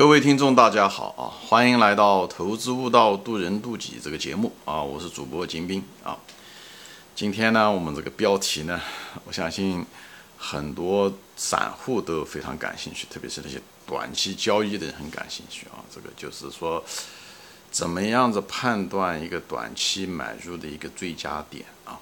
[0.00, 1.28] 各位听众，大家好啊！
[1.46, 4.82] 欢迎来到《投资悟道，渡人渡己》这个节目啊！
[4.82, 6.16] 我是主播金兵啊。
[7.14, 8.80] 今天呢，我们这个标题呢，
[9.26, 9.84] 我相信
[10.38, 15.84] 很多散户都非常感兴趣，特别是那些短期交易的人很感兴趣啊。
[15.94, 16.82] 这个就是说，
[17.70, 22.00] 怎么样子判断一个短期买入的一个最佳点啊？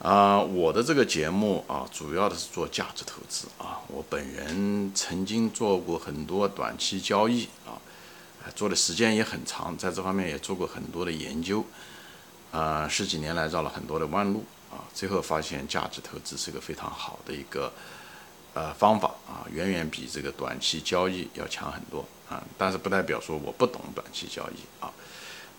[0.00, 3.80] 啊，我的这个节目啊，主要的是做价值投资啊。
[3.88, 7.76] 我本人曾经做过很多短期交易啊，
[8.54, 11.62] 做的时间也很长，在这方面也做过很多的研究
[12.50, 12.88] 啊。
[12.88, 17.70] 十几年来绕了很多的弯路啊，最后发现价值投资是个非常好的一个
[18.54, 22.42] 呃方法啊，远远比这个短期交易要强很多啊。
[22.56, 24.90] 但是不代表说我不懂短期交易啊。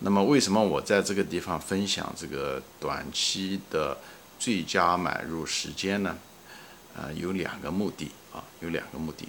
[0.00, 3.96] 那么为什么我在这个地方分享这个短期的？
[4.42, 6.18] 最佳买入时间呢？
[6.96, 9.28] 呃，有两个目的啊，有两个目的。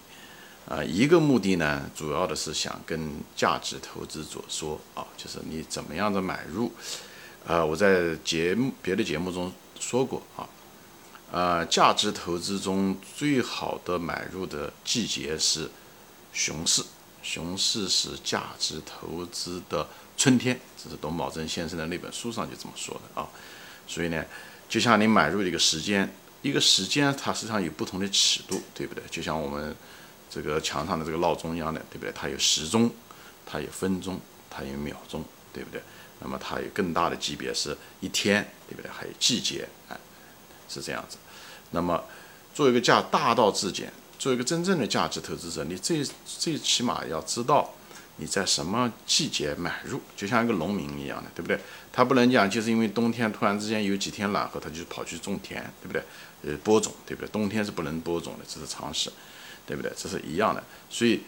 [0.68, 6.72] 啊，一个目的呢，主要的是想跟价值投资者说啊，就是你怎么样的买入。
[7.46, 10.50] 呃，我在节目别的节目中说过啊，
[11.32, 15.70] 呃，价值投资中最好的买入的季节是
[16.34, 16.84] 熊市，
[17.22, 19.88] 熊市是价值投资的
[20.18, 23.30] 春天，这是董宝珍先生的那本书上就这么说的啊，
[23.86, 24.26] 所以呢。
[24.74, 29.04] 就像你买入一个时间，一个时间它实际上有不同的尺度，对不对？
[29.12, 29.76] 就像我们
[30.32, 32.12] 这个墙上的这个闹钟一样的，对不对？
[32.12, 32.90] 它有时钟，
[33.46, 35.80] 它有分钟，它有秒钟，对不对？
[36.22, 38.90] 那么它有更大的级别是一天，对不对？
[38.90, 39.98] 还有季节，哎，
[40.68, 41.18] 是这样子。
[41.70, 42.04] 那么
[42.56, 47.72] 做一个价大道至简，做一个真正的价值投资者，你最最起码要知道。
[48.18, 51.60] 你在什么季节买入，就像一个农民一样的，对不对？
[51.92, 56.04] 他不能讲就是因为冬天突然之间有几天暖和，他就跑去种田，对不对？
[56.46, 57.30] 呃，播种，对不对？
[57.30, 59.12] 冬天是不能播种的，这是常识，
[59.66, 59.92] 对不对？
[59.98, 60.64] 这是一样的。
[60.90, 61.22] 所以，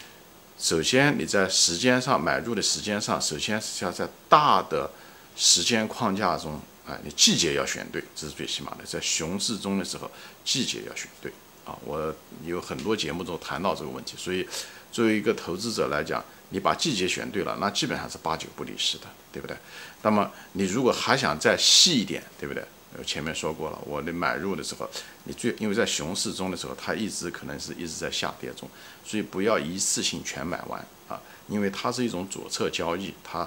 [0.59, 4.91] 首先你在时间上买入的时间上，首先是要在大的
[5.35, 8.83] 时间框架中，啊，你季节要选对，这是最起码的。
[8.85, 10.11] 在熊市中的时候，
[10.43, 11.31] 季节要选对
[11.65, 11.75] 啊。
[11.83, 12.13] 我
[12.43, 14.47] 有很多节目中谈到这个问题，所以
[14.91, 16.23] 作为一个投资者来讲。
[16.49, 19.55] 你把季节选对了，那基本上是八九不离十的，对不对？
[20.01, 22.63] 那么你如果还想再细一点，对不对？
[22.97, 24.89] 我前面说过了，我的买入的时候，
[25.25, 28.69] 你最因为在熊市中的时候，它一直可能是一直在下跌中，
[29.03, 30.79] 所以不要一次性全买完
[31.09, 31.19] 啊，
[31.49, 33.45] 因为它是一种左侧交易，它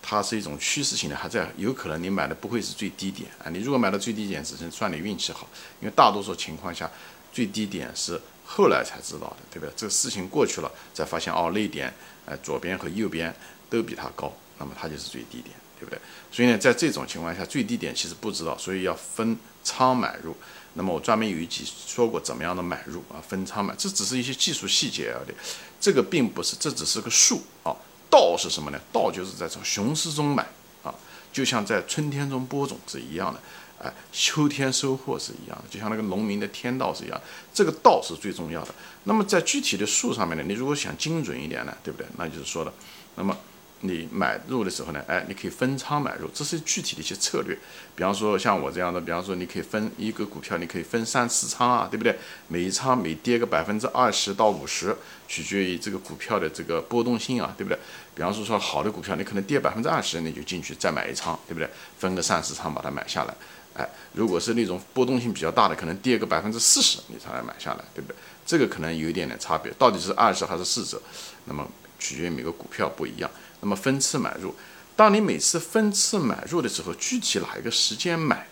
[0.00, 5.48] 它是一种趋势性的，还在有可能你买的不会是最低点啊，你如果买到最低点，只能算你运气好，
[5.80, 6.88] 因为大多数情况下
[7.32, 9.72] 最低点是后来才知道的，对不对？
[9.76, 11.92] 这个事情过去了，才发现哦，那点。
[12.26, 13.32] 哎，左边和右边
[13.70, 16.00] 都比它高，那么它就是最低点，对不对？
[16.32, 20.34] 所以呢，在这种情况下，最低点其实不知道，所以要分仓买入。
[20.74, 25.34] 那么我专门有一集说过怎么样的买入啊，分仓买，这只是一些技术细节而已，
[25.80, 27.70] 这个并不是，这只是个数啊。
[28.10, 28.80] 道是什么呢？
[28.92, 30.44] 道就是在从熊市中买
[30.82, 30.92] 啊，
[31.32, 33.40] 就像在春天中播种是一样的。
[33.82, 37.20] 哎，秋天收获是一样的，就像那个农民的天道是一样，
[37.52, 38.74] 这个道是最重要的。
[39.04, 42.06] 那么在具体的数上面呢，你如果想精准一点呢，对不对？
[42.16, 42.72] 那就是说的，
[43.16, 43.36] 那么
[43.80, 47.56] 你买入的时候呢，哎，你可以分仓买入，这是具体的一些策略。
[47.94, 52.18] 比方说像我这样的，比方说你可以分一个股票，你可以分三四仓啊，对不对？
[52.48, 54.96] 每一仓每跌个百分之二十到五十，
[55.28, 57.78] 取决于这个股票的这个波动性啊，对不对？
[58.14, 61.68] 比方说说好的股票，你可能跌百分之二十，你就进去再买一仓，对不对？
[61.98, 63.34] 分个三四仓把它买下来。
[63.76, 68.16] 哎，如果是那种波动性比较大的，可能跌个百分之四十，你才来买下来，对不对？
[68.44, 71.00] 这个可能有一点点差别，到底是二十还是四折，
[71.44, 71.66] 那么
[71.98, 73.30] 取决于每个股票不一样。
[73.60, 74.54] 那么分次买入，
[74.94, 78.46] 当你每次分次买入的时候，具体哪一个时间买？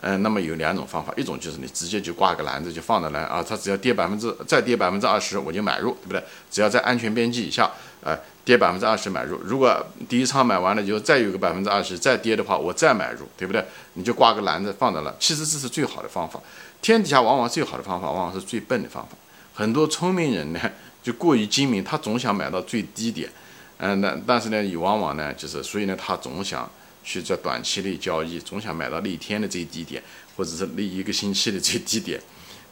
[0.00, 6.22] 嗯，那么有两种方法，一种就是你直接就挂个篮子就放着来啊，它只要跌百分之再跌百分之二十我就买入，对不对？
[6.48, 7.68] 只要在安全边际以下，
[8.02, 9.38] 呃，跌百分之二十买入。
[9.42, 13.64] 如果第一仓买完了以后再有个百分之二十再跌的话，我再买入，对不对？
[13.94, 15.14] 你就挂个篮子放在那。
[15.18, 16.40] 其实这是最好的方法。
[16.80, 19.16] 天底下往往最好的方法，往往是最笨的方法。
[19.54, 20.60] 很多聪明人呢
[21.02, 23.30] 就过于精明，他总想买到最低点，
[23.78, 26.68] 嗯，那但是呢，也往往呢就是所以呢，他总想。
[27.04, 30.02] 去在短期内交易，总想买到那一天的最低点，
[30.36, 32.20] 或者是那一个星期的最低点，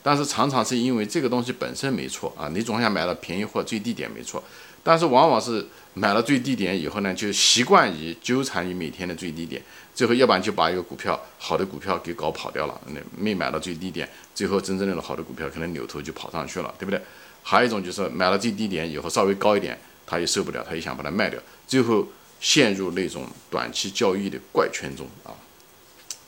[0.03, 4.45] 但是常常是因为这个东西本身没错啊，你总想买到便宜货最低点没错，
[4.87, 9.61] 但是往往是买了最低点以后呢，就习惯于纠缠于每天的最低点，
[9.93, 17.01] 最后要不然就把一个股票好的股票给搞跑掉了，那没买到最低点，最后真正的好的股票可能扭头就跑上去了，对不对？
[17.43, 22.07] 还有一种就是买了最低点以后稍微高一点，他也受不了，他也想把它卖掉，最后。
[22.39, 25.33] 陷入那种短期交易的怪圈中啊，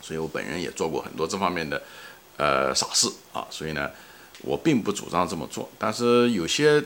[0.01, 1.79] 所以我本人也做过很多这方面的
[2.35, 3.91] 呃傻事啊，所以呢，
[4.41, 5.69] 我并不主张这么做。
[5.77, 6.83] 但是有些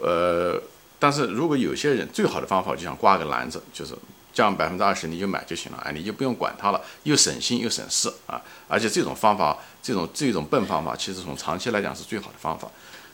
[0.00, 0.58] 呃
[1.02, 3.92] 但是如果有些人最好的方法就想挂个篮子，就是
[4.32, 8.40] 降百分之二十你就买就行了，哎，你就不用管它了，又省心又省事啊。
[8.68, 12.70] 而且这种方法，这种这种笨方法，其实从长期来讲是最好的方法。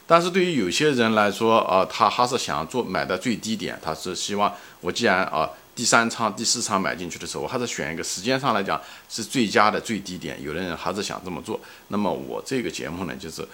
[0.07, 4.53] 但是对于有些人来说，啊，他还是想做买的最低点，他是希望
[4.83, 10.37] 我既然啊第三仓、第四仓买进去的时候，我还是选一个时间上来讲是最佳的最低点。
[10.43, 11.59] 有的人还是想这么做。
[11.89, 13.47] 那么我这个节目呢，就是，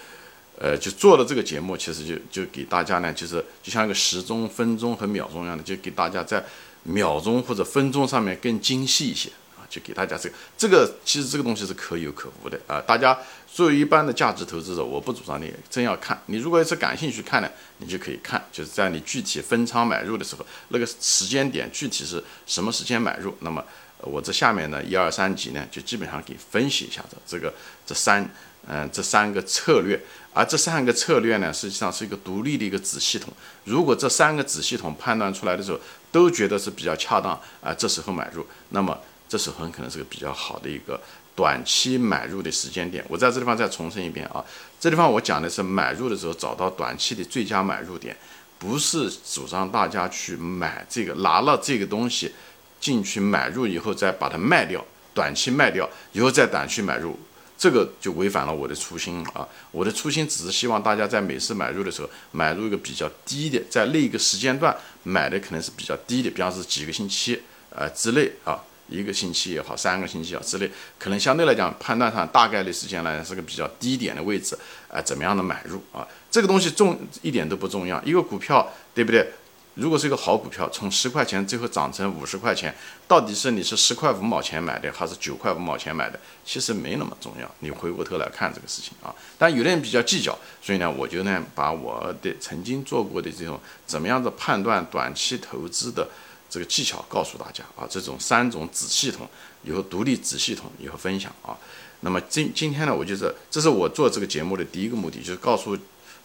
[0.59, 6.45] 呃，就做了这个节目，其实就就给大家呢，就是就像一个时钟、分钟和秒钟一样的，就给大家在
[6.85, 9.67] 秒钟或者分钟上面更精细一些啊。
[9.69, 12.81] 就给大家这个，这个其实这个东西是可有可无的啊。
[12.81, 13.19] 大家
[13.53, 16.21] 作为一般的价值投资者，我不主张你真要看。
[16.27, 23.35] 你如果要是感兴趣看呢，你就可以看，就是在你具体分仓买入的时候，那个时间点具体是什么时间买入。
[23.41, 23.65] 那么
[24.03, 27.53] 我这下面呢一二三集呢，就基本上给分析一下子这个
[27.85, 28.29] 这三
[28.69, 30.01] 嗯这三个策略。
[30.33, 33.33] 而这三个策略呢，实际上是一个独立的一个子系统。
[33.65, 35.79] 如果这三个子系统判断出来的时候
[36.11, 37.33] 都觉得是比较恰当
[37.63, 38.99] 啊，这时候买入，那么。
[39.27, 41.01] 这时候很可能是个比较好的一个
[41.35, 43.05] 短期买入的时间点。
[43.09, 44.45] 我在这地方再重申一遍啊，
[44.79, 48.17] 这地方我讲的是买入的时候找到短期的最佳买入点，
[48.59, 52.33] 不是主张大家去买这个拿了这个东西
[52.79, 54.85] 进去买入以后再把它卖掉，
[55.15, 57.19] 短期卖掉以后再短期买入，
[57.65, 59.49] 这个就违反了我的初心啊。
[59.71, 67.41] 我的初心只是希望大家在每次买入的时候买入一个比较低的，在那个时间段买的可能是比较低的，比方是几个星期
[67.71, 68.63] 呃之内啊。
[68.87, 74.55] 一个星期也好，三个星期啊之类，可能相对来讲判断上大概率时间来是个比较低点的位置，
[74.89, 76.07] 啊，怎么样的买入啊？
[76.31, 77.99] 这个东西重一点都不重要。
[78.05, 79.27] 一个股票对不对？
[79.75, 82.75] 如果是一个好股票，从十块钱最后涨成五十块钱，
[83.09, 86.19] 到底是你是十块五毛钱买的，还是九块五毛钱买的？
[86.45, 87.51] 其实没那么重要。
[87.61, 96.09] 你回过头来看这个事情啊，但有的人比较计较，所以呢，我就呢把我的曾经做过的这种怎么样的判断短期投资的。
[96.51, 99.29] 这个技巧告诉大家啊，这种三种子系统
[99.65, 101.59] 以后独立子系统以后分享啊。
[102.03, 105.77] 那么今今天呢，我觉得这是我做这个节目的第一个目的，就是告诉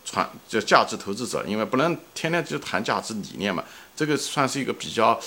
[0.10, 3.64] 传就价值投资者，因为不能天天就谈价值理念嘛。
[3.96, 5.20] 这个算是一个比较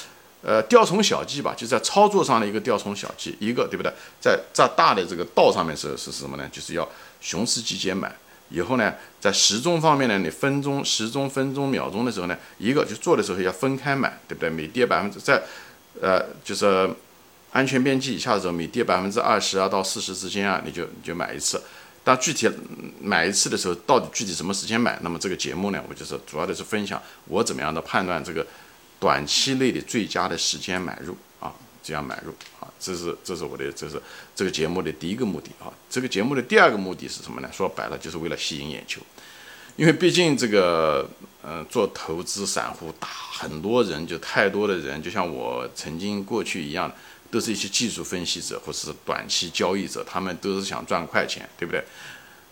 [0.43, 3.93] 呃雕虫小技吧，就在操作上的一个雕虫小技，一个对不对？
[4.21, 6.49] 在在大的这个道上面是是什么呢？
[6.51, 6.89] 就是要
[7.21, 8.13] 熊市集结买。
[8.51, 14.51] 以后呢，在时钟方面呢，你分钟、时钟、分钟、秒钟的时候呢，一个就做的时候要分开买，对不对？
[14.51, 15.41] 每跌百分之在，
[16.03, 16.91] 呃，就是
[17.53, 21.63] 安全边际以下的时候，每跌百分之二十啊到四十之间啊，你就你就买一次。
[22.05, 22.51] 但具体
[23.01, 24.99] 买一次的时候，到底具体什么时间买？
[25.03, 28.47] 那么这个节目呢，我就是主要的是分享我怎么样的判断这个
[28.99, 31.53] 短期内的最佳的时间买入啊。
[31.85, 34.01] 这样买入啊，这是这是我的这是
[34.37, 35.67] 这个节目的第一个目的啊。
[35.91, 37.51] 这个节目的第二个目的是什么呢？
[37.53, 39.01] 说白了就是为了吸引眼球，
[39.75, 41.11] 因为毕竟这个
[41.43, 46.93] 呃做投资散户大很多人就太多的人，就像我曾经过去一样，
[47.33, 51.83] 都是一些技术分析者或者是短期交易者，他们都是想赚快钱，对不对？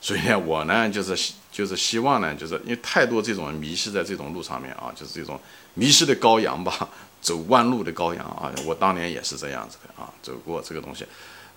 [0.00, 5.38] 所以呢，我呢就是就是希望呢，就是因为太多这种迷失在这种路上面啊，就是这种
[5.74, 6.88] 迷失的羔羊吧。
[7.20, 8.50] 走弯路的羔羊啊！
[8.64, 11.04] 我当年也是这样子的啊，走过这个东西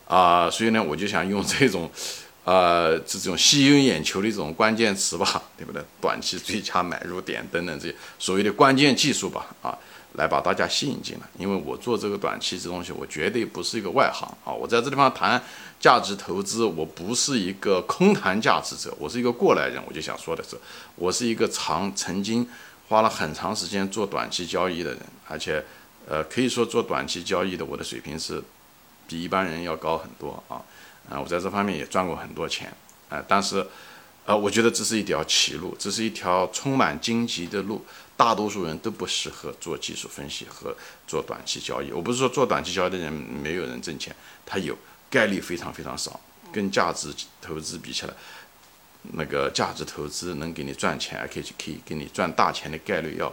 [0.06, 1.90] 啊，所以呢，我就想用这种，
[2.44, 5.82] 呃，这种吸引眼球的这种关键词吧，对不对？
[6.02, 9.80] 短期最佳买入点等等这些所谓的关键技术吧，啊，
[10.14, 11.28] 来把大家吸引进来。
[11.38, 14.52] 因为我做这个短期这东西，我绝对不是一个外行啊！
[14.52, 15.42] 我在这地方谈
[15.80, 19.82] 价值投资，我不是一个空谈价值者，我是一个过来人。
[19.88, 20.58] 我就想说的是，
[20.96, 22.48] 我是一个长曾经。
[22.90, 25.64] 花了很长时间做短期交易的人，而且，
[26.06, 28.44] 呃，可以说做短期交易的我的水平是
[29.08, 30.62] 比一般人要高很多啊，
[31.10, 32.72] 啊，我在这方面也赚过很多钱，
[33.10, 33.66] 啊，但是，
[34.26, 40.76] 呃，我觉得这是一条歧路，这是一条充满荆棘的路，大多数人都不适合做技术分析和
[41.06, 41.92] 做短期交易。
[41.92, 44.16] 我不是说做短期交易的人没有人挣钱，
[44.46, 44.78] 他有
[45.10, 46.20] 概率非常非常少，
[46.52, 48.14] 跟价值投资比起来。
[49.16, 53.30] 那个价值投资能给你赚钱，而且可以给你赚大钱的概率要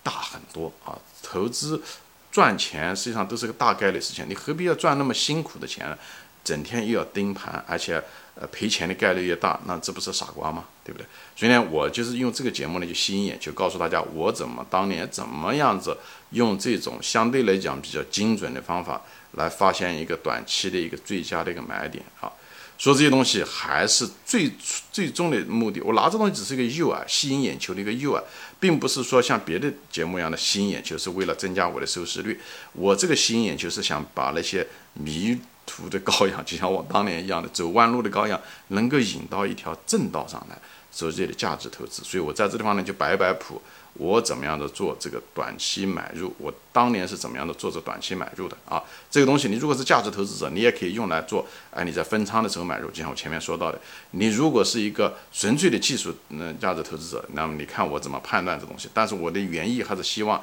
[0.00, 0.96] 大很多啊！
[1.20, 1.82] 投资
[2.30, 5.98] 赚钱实际上都是个大概率事情，你何必要赚那么辛苦的钱呢？
[6.44, 8.02] 整天又要盯盘，而且
[8.34, 10.64] 呃赔钱的概率越大，那这不是傻瓜吗？
[10.84, 11.06] 对不对？
[11.36, 15.96] 所以呢，我就是用这个节目呢就吸引眼球，告诉大家我怎么当年怎么样子
[16.30, 19.00] 用这种相对来讲比较精准的方法
[19.32, 22.30] 来发现一个短期的一个最佳的一个买点啊！
[22.78, 24.50] 说这些东西还是最
[24.90, 28.20] 最终的目的，我拿这东西只是一个诱饵，吸引眼球的一个诱饵，
[28.58, 32.40] 并不是说像别的节目一样的吸引眼球，是为了增加我的收视率。
[32.72, 40.58] 我这个吸引眼球是想把那些迷途的羔羊，就像我当年一样的走弯路的羔羊，能够引到一条正道上来，
[40.90, 42.02] 所以这里的价值投资。
[42.02, 43.60] 所以我在这地方呢就摆摆谱，
[43.94, 48.82] 我怎么样的做这个短期买入，我当年是怎么样的做这短期买入的啊？
[49.10, 53.80] 这个东西你如果是价值投资者，你也可以用来做，哎，你在分仓的时候买入，就像我前面说到的，
[54.12, 60.42] 你如果是一个纯粹的技术嗯价值投资者，那么你看我怎么判断这东西，但是我的原意还是希望，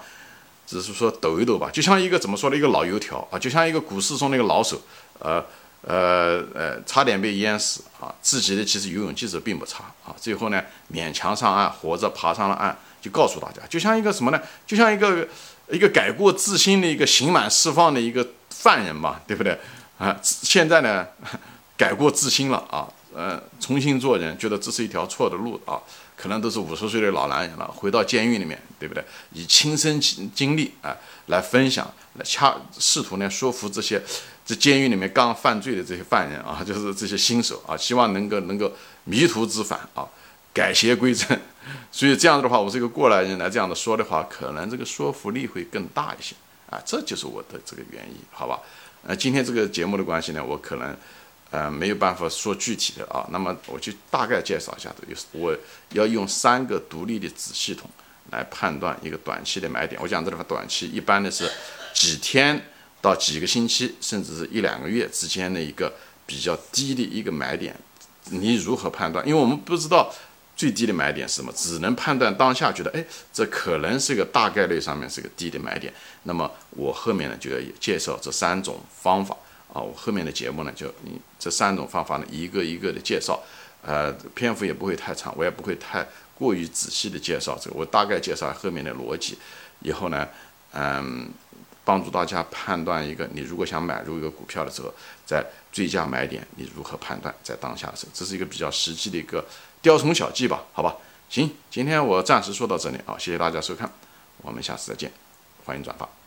[0.69, 4.79] 只是说抖一抖吧，就像一个怎么说的一个老油条啊，就像一个股市中的一个老手，
[5.17, 5.43] 呃。
[5.81, 8.13] 呃呃，差点被淹死啊！
[8.21, 10.61] 自己的其实游泳技术并不差啊，最后呢
[10.93, 14.41] 勉强上岸，活着爬上了岸，就告诉大家，就像一个什么呢？
[14.67, 15.25] 就像一个
[15.69, 19.57] 一个改过自新的一个刑满释放的一个犯人嘛，对不对
[19.97, 20.13] 啊？
[20.21, 21.07] 现在呢
[21.77, 22.85] 改过自新了啊，
[23.15, 25.79] 呃，重新做人，觉得这是一条错的路啊，
[26.17, 29.03] 可能都是五十岁的老男人了，回到监狱里面，对不对？
[29.33, 30.95] 以亲身经经历啊
[31.27, 34.01] 来分享，来恰试图呢说服这些。
[34.45, 40.03] 这监狱里面刚犯罪的这些犯人啊，就是这些新手啊，希望能够能够迷途知返啊，
[40.51, 41.39] 改邪归正。
[41.91, 46.35] 所以这样子的话，我这个过来人来这样的说的话，可能这个说服力会更大一些
[46.67, 46.81] 啊。
[46.83, 48.59] 这就是我的这个原因，好吧？
[49.05, 50.97] 呃，今天这个节目的关系呢，我可能
[51.51, 53.23] 呃没有办法说具体的啊。
[53.29, 55.55] 那么我就大概介绍一下，就是我
[55.91, 57.87] 要用三个独立的子系统
[58.31, 60.01] 来判断一个短期的买点。
[60.01, 61.49] 我讲这个短期一般的是
[61.93, 62.61] 几天。
[63.01, 65.89] 到几个星期，甚至是一两个月之间的一个
[66.25, 67.73] 比较低的一个买点，
[68.25, 69.25] 你如何判断？
[69.25, 70.13] 因为我们不知道
[70.53, 75.93] 最低的买点是什么，只能判断当下觉得，哎，这可能是个大概率上面是个低的买点。
[76.23, 79.33] 那么我后面呢就要介绍这三种方法
[79.71, 83.41] 啊，我后面的节目呢就你这三种方法呢一个一个的介绍，
[83.81, 89.37] 呃，篇幅也不会太长，我也不会太过于仔细的介绍这个，我大概介绍后面的逻辑，
[89.81, 90.27] 以后呢，
[90.73, 91.29] 嗯。
[91.85, 94.93] 帮助大家判断一个，你如果想买入一个股票的时候，
[95.25, 97.33] 在最佳买点，你如何判断？
[97.41, 99.43] 在当下的时候，这是一个比较实际的一个
[99.81, 100.61] 雕虫小技吧？
[100.71, 100.95] 好吧，
[101.29, 103.91] 行，今天我暂时说到这里啊，谢谢大家收看，
[104.43, 105.11] 我们下次再见，
[105.65, 106.18] 欢迎转发。